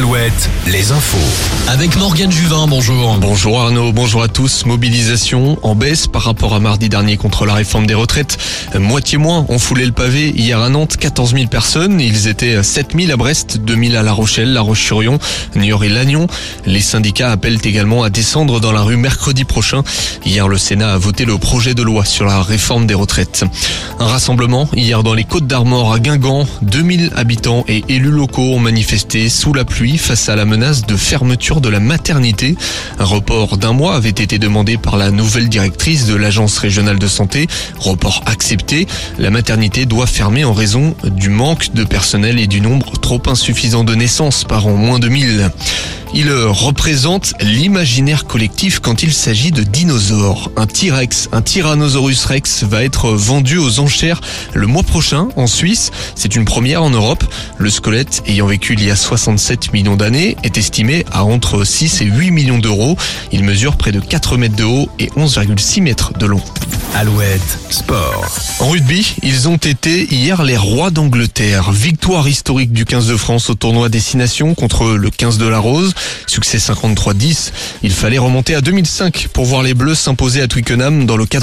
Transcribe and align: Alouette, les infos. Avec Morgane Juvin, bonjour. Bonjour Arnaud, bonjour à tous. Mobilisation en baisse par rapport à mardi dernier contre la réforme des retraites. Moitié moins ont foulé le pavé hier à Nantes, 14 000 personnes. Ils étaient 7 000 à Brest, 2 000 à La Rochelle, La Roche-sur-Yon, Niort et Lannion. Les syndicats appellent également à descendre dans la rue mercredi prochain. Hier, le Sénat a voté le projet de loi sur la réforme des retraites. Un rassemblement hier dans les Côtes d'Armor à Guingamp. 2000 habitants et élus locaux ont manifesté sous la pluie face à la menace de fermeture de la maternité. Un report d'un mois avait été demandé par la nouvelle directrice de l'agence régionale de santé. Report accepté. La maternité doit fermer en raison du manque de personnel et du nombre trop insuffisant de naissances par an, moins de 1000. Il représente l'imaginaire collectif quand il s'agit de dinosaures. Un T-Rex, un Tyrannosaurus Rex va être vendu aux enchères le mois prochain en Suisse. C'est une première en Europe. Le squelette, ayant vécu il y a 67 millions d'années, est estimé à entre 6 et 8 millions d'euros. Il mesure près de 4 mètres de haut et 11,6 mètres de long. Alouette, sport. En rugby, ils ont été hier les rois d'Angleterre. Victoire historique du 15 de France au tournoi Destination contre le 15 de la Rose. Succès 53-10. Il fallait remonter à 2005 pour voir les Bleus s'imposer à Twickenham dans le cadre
Alouette, 0.00 0.48
les 0.66 0.92
infos. 0.92 1.18
Avec 1.68 1.94
Morgane 1.98 2.32
Juvin, 2.32 2.66
bonjour. 2.66 3.18
Bonjour 3.20 3.60
Arnaud, 3.60 3.92
bonjour 3.92 4.22
à 4.22 4.28
tous. 4.28 4.64
Mobilisation 4.64 5.58
en 5.62 5.74
baisse 5.74 6.06
par 6.06 6.22
rapport 6.22 6.54
à 6.54 6.58
mardi 6.58 6.88
dernier 6.88 7.18
contre 7.18 7.44
la 7.44 7.52
réforme 7.52 7.86
des 7.86 7.92
retraites. 7.92 8.38
Moitié 8.74 9.18
moins 9.18 9.44
ont 9.50 9.58
foulé 9.58 9.84
le 9.84 9.92
pavé 9.92 10.30
hier 10.30 10.58
à 10.58 10.70
Nantes, 10.70 10.96
14 10.96 11.34
000 11.34 11.48
personnes. 11.48 12.00
Ils 12.00 12.28
étaient 12.28 12.62
7 12.62 12.96
000 12.98 13.12
à 13.12 13.16
Brest, 13.18 13.58
2 13.58 13.76
000 13.76 13.94
à 13.94 14.02
La 14.02 14.12
Rochelle, 14.12 14.54
La 14.54 14.62
Roche-sur-Yon, 14.62 15.18
Niort 15.54 15.84
et 15.84 15.90
Lannion. 15.90 16.28
Les 16.64 16.80
syndicats 16.80 17.30
appellent 17.30 17.60
également 17.62 18.02
à 18.02 18.08
descendre 18.08 18.58
dans 18.58 18.72
la 18.72 18.80
rue 18.80 18.96
mercredi 18.96 19.44
prochain. 19.44 19.82
Hier, 20.24 20.48
le 20.48 20.56
Sénat 20.56 20.94
a 20.94 20.98
voté 20.98 21.26
le 21.26 21.36
projet 21.36 21.74
de 21.74 21.82
loi 21.82 22.06
sur 22.06 22.24
la 22.24 22.40
réforme 22.40 22.86
des 22.86 22.94
retraites. 22.94 23.44
Un 23.98 24.06
rassemblement 24.06 24.66
hier 24.74 25.02
dans 25.02 25.12
les 25.12 25.24
Côtes 25.24 25.46
d'Armor 25.46 25.92
à 25.92 25.98
Guingamp. 25.98 26.46
2000 26.62 27.10
habitants 27.16 27.66
et 27.68 27.84
élus 27.90 28.10
locaux 28.10 28.54
ont 28.54 28.58
manifesté 28.58 29.28
sous 29.28 29.52
la 29.52 29.66
pluie 29.66 29.89
face 29.98 30.28
à 30.28 30.36
la 30.36 30.44
menace 30.44 30.86
de 30.86 30.96
fermeture 30.96 31.60
de 31.60 31.68
la 31.68 31.80
maternité. 31.80 32.56
Un 32.98 33.04
report 33.04 33.56
d'un 33.56 33.72
mois 33.72 33.94
avait 33.94 34.08
été 34.10 34.38
demandé 34.38 34.76
par 34.76 34.96
la 34.96 35.10
nouvelle 35.10 35.48
directrice 35.48 36.06
de 36.06 36.14
l'agence 36.14 36.58
régionale 36.58 36.98
de 36.98 37.06
santé. 37.06 37.46
Report 37.78 38.22
accepté. 38.26 38.86
La 39.18 39.30
maternité 39.30 39.86
doit 39.86 40.06
fermer 40.06 40.44
en 40.44 40.52
raison 40.52 40.94
du 41.04 41.28
manque 41.28 41.72
de 41.74 41.84
personnel 41.84 42.38
et 42.38 42.46
du 42.46 42.60
nombre 42.60 42.98
trop 42.98 43.22
insuffisant 43.26 43.84
de 43.84 43.94
naissances 43.94 44.44
par 44.44 44.66
an, 44.66 44.76
moins 44.76 44.98
de 44.98 45.08
1000. 45.08 45.50
Il 46.12 46.32
représente 46.32 47.34
l'imaginaire 47.40 48.26
collectif 48.26 48.80
quand 48.80 49.04
il 49.04 49.12
s'agit 49.12 49.52
de 49.52 49.62
dinosaures. 49.62 50.50
Un 50.56 50.66
T-Rex, 50.66 51.28
un 51.30 51.40
Tyrannosaurus 51.40 52.24
Rex 52.24 52.64
va 52.64 52.82
être 52.82 53.12
vendu 53.12 53.58
aux 53.58 53.78
enchères 53.78 54.20
le 54.52 54.66
mois 54.66 54.82
prochain 54.82 55.28
en 55.36 55.46
Suisse. 55.46 55.92
C'est 56.16 56.34
une 56.34 56.44
première 56.44 56.82
en 56.82 56.90
Europe. 56.90 57.22
Le 57.58 57.70
squelette, 57.70 58.22
ayant 58.26 58.46
vécu 58.46 58.74
il 58.74 58.84
y 58.84 58.90
a 58.90 58.96
67 58.96 59.72
millions 59.72 59.96
d'années, 59.96 60.36
est 60.42 60.58
estimé 60.58 61.04
à 61.12 61.24
entre 61.24 61.64
6 61.64 62.02
et 62.02 62.06
8 62.06 62.32
millions 62.32 62.58
d'euros. 62.58 62.96
Il 63.30 63.44
mesure 63.44 63.76
près 63.76 63.92
de 63.92 64.00
4 64.00 64.36
mètres 64.36 64.56
de 64.56 64.64
haut 64.64 64.88
et 64.98 65.06
11,6 65.10 65.80
mètres 65.80 66.12
de 66.18 66.26
long. 66.26 66.42
Alouette, 66.94 67.58
sport. 67.70 68.26
En 68.58 68.68
rugby, 68.68 69.14
ils 69.22 69.48
ont 69.48 69.56
été 69.56 70.12
hier 70.12 70.42
les 70.42 70.56
rois 70.56 70.90
d'Angleterre. 70.90 71.70
Victoire 71.70 72.28
historique 72.28 72.72
du 72.72 72.84
15 72.84 73.06
de 73.06 73.16
France 73.16 73.48
au 73.48 73.54
tournoi 73.54 73.88
Destination 73.88 74.54
contre 74.54 74.90
le 74.90 75.08
15 75.08 75.38
de 75.38 75.46
la 75.46 75.58
Rose. 75.58 75.94
Succès 76.26 76.58
53-10. 76.58 77.52
Il 77.82 77.92
fallait 77.92 78.18
remonter 78.18 78.54
à 78.54 78.60
2005 78.60 79.28
pour 79.32 79.44
voir 79.44 79.62
les 79.62 79.72
Bleus 79.72 79.94
s'imposer 79.94 80.42
à 80.42 80.48
Twickenham 80.48 81.06
dans 81.06 81.16
le 81.16 81.26
cadre 81.26 81.38